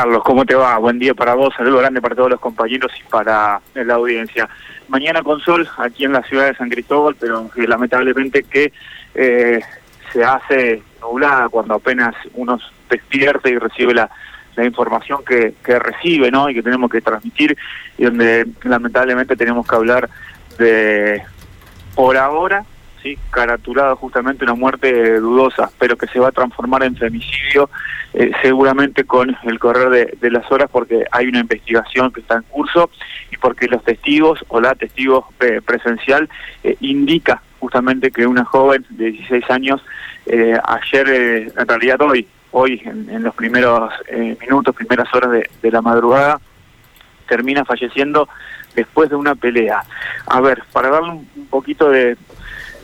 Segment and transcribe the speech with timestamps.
[0.00, 0.78] Carlos, ¿cómo te va?
[0.78, 4.48] Buen día para vos, saludo grande para todos los compañeros y para la audiencia.
[4.88, 8.72] Mañana con sol aquí en la ciudad de San Cristóbal, pero lamentablemente que
[9.14, 9.60] eh,
[10.10, 12.58] se hace nublada cuando apenas uno
[12.88, 14.08] despierta y recibe la,
[14.56, 16.48] la información que, que recibe ¿no?
[16.48, 17.54] y que tenemos que transmitir
[17.98, 20.08] y donde lamentablemente tenemos que hablar
[20.56, 21.22] de,
[21.94, 22.64] por ahora,
[23.02, 27.70] sí, caraturada justamente una muerte dudosa, pero que se va a transformar en femicidio
[28.12, 32.42] eh, seguramente con el correr de, las horas porque hay una investigación que está en
[32.42, 32.90] curso
[33.30, 36.28] y porque los testigos o la testigo eh, presencial
[36.64, 39.82] eh, indica justamente que una joven de 16 años
[40.64, 43.92] ayer, en realidad hoy, hoy en, los primeros
[44.40, 46.40] minutos, primeras horas de, la madrugada,
[47.28, 48.28] termina falleciendo
[48.74, 49.82] después de una pelea.
[50.26, 52.16] A ver, para darle un poquito de,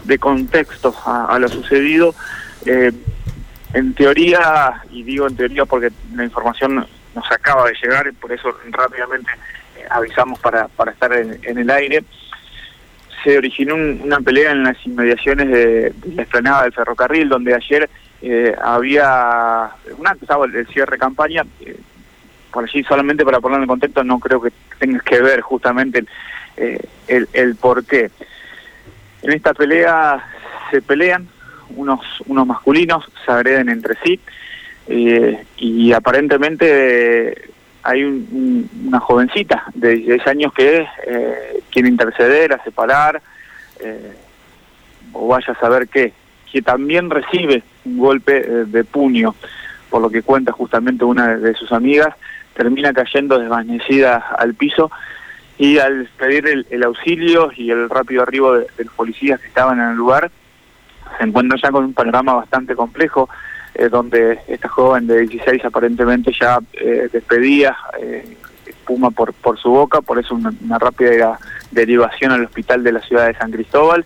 [0.07, 2.15] de contexto a, lo sucedido,
[2.65, 2.93] eh,
[3.75, 8.33] en teoría, y digo en teoría porque la información nos acaba de llegar, y por
[8.33, 9.31] eso rápidamente
[9.77, 12.05] eh, avisamos para, para estar en, el aire,
[13.25, 17.91] se originó una pelea en las inmediaciones de, la explanada del ferrocarril, donde ayer
[18.23, 21.43] eh, había, una estaba el, cierre de campaña,
[22.53, 26.05] por allí solamente para ponerlo en contexto, no creo que tenga que ver justamente
[26.57, 28.11] el, el, el por qué.
[29.23, 30.23] En esta pelea
[30.71, 31.29] se pelean
[31.71, 34.21] unos, unos masculinos, se agreden entre sí
[34.89, 37.51] eh, y aparentemente
[37.83, 43.23] hay una jovencita de 16 años que eh, quiere interceder, a separar,
[43.81, 44.13] eh,
[45.13, 46.13] o vaya a saber qué,
[46.51, 49.35] que también recibe un golpe de puño,
[49.89, 52.15] por lo que cuenta justamente una de sus amigas,
[52.55, 54.91] termina cayendo desvanecida al piso
[55.59, 59.91] y al pedir el, auxilio y el rápido arribo de, los policías que estaban en
[59.91, 60.31] el lugar,
[61.17, 63.29] se encuentra ya con un panorama bastante complejo,
[63.75, 69.71] eh, donde esta joven de 16 aparentemente ya eh, despedía eh, espuma por, por su
[69.71, 71.39] boca, por eso una, rápida
[71.71, 74.05] derivación al hospital de la ciudad de San Cristóbal,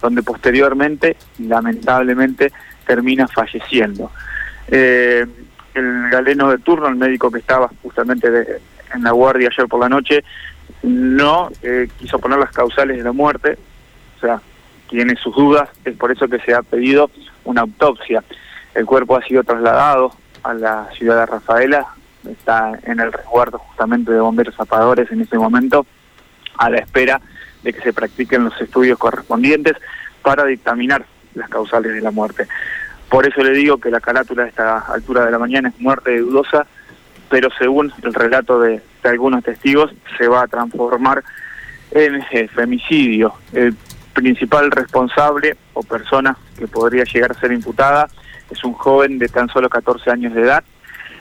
[0.00, 2.52] donde posteriormente, lamentablemente,
[2.86, 4.10] termina falleciendo.
[4.68, 5.28] el
[6.10, 8.28] galeno de turno, el médico que estaba justamente
[8.94, 10.22] en la guardia ayer por la noche,
[10.82, 13.58] no eh, quiso poner las causales de la muerte,
[14.16, 14.40] o sea,
[14.88, 17.10] tiene sus dudas, es por eso que se ha pedido
[17.44, 18.22] una autopsia.
[18.74, 21.86] El cuerpo ha sido trasladado a la ciudad de Rafaela,
[22.30, 25.86] está en el resguardo justamente de bomberos zapadores en este momento,
[26.58, 27.20] a la espera
[27.62, 29.76] de que se practiquen los estudios correspondientes
[30.22, 31.04] para dictaminar
[31.34, 32.46] las causales de la muerte.
[33.08, 36.18] Por eso le digo que la carátula a esta altura de la mañana es muerte
[36.18, 36.66] dudosa,
[37.28, 41.22] pero según el relato de, algunos testigos se va a transformar
[41.90, 43.34] en eh, femicidio.
[43.52, 43.74] El
[44.12, 48.08] principal responsable o persona que podría llegar a ser imputada
[48.50, 50.64] es un joven de tan solo 14 años de edad,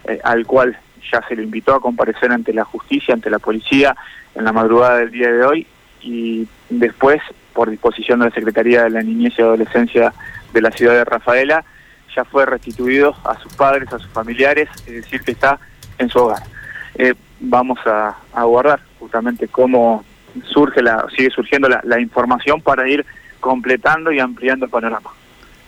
[0.05, 0.77] eh, al cual
[1.11, 3.95] ya se le invitó a comparecer ante la justicia, ante la policía,
[4.35, 5.67] en la madrugada del día de hoy
[6.01, 7.21] y después,
[7.53, 10.13] por disposición de la Secretaría de la Niñez y Adolescencia
[10.53, 11.63] de la ciudad de Rafaela,
[12.15, 15.59] ya fue restituido a sus padres, a sus familiares, es decir, que está
[15.97, 16.43] en su hogar.
[16.95, 20.03] Eh, vamos a, aguardar justamente cómo
[20.45, 23.05] surge la, sigue surgiendo la, información para ir
[23.39, 25.09] completando y ampliando el panorama.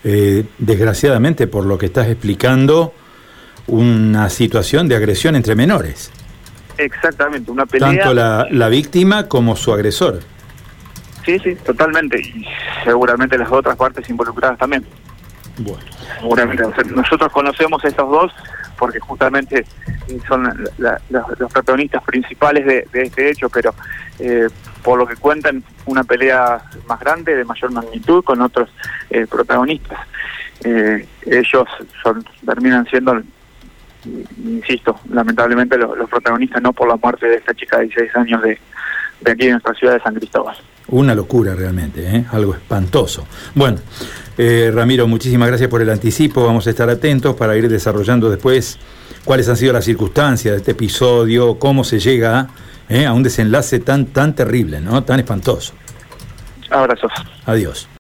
[0.04, 2.94] Eh, desgraciadamente, por lo que estás explicando,
[3.68, 6.12] una situación de agresión entre menores.
[6.78, 7.90] Exactamente, una pelea.
[7.90, 10.20] Tanto la, la víctima como su agresor.
[11.26, 12.20] Sí, sí, totalmente.
[12.20, 12.46] Y
[12.84, 14.86] seguramente las otras partes involucradas también.
[15.58, 15.84] Bueno.
[16.20, 16.64] Seguramente.
[16.96, 18.32] nosotros conocemos a estos dos
[18.78, 19.66] porque justamente
[20.28, 20.44] son
[21.10, 23.74] los protagonistas principales de, este hecho, pero
[24.20, 24.48] eh,
[24.84, 28.70] por lo que cuentan, una pelea más grande, de mayor magnitud, con otros
[29.10, 30.00] eh, protagonistas.
[30.64, 31.68] Eh, ellos
[32.02, 33.22] son, terminan siendo,
[34.06, 38.60] insisto, lamentablemente los, protagonistas, no por la muerte de esta chica de 16 años de,
[39.22, 40.56] de aquí en nuestra ciudad de San Cristóbal.
[40.90, 43.26] Una locura realmente, algo espantoso.
[43.56, 43.80] Bueno,
[44.38, 46.46] eh, Ramiro, muchísimas gracias por el anticipo.
[46.46, 48.78] Vamos a estar atentos para ir desarrollando después
[49.24, 52.50] cuáles han sido las circunstancias de este episodio, cómo se llega
[52.90, 55.04] eh, a un desenlace tan, tan terrible, ¿no?
[55.04, 55.74] tan espantoso.
[56.70, 57.12] Abrazos.
[57.46, 57.88] Adiós.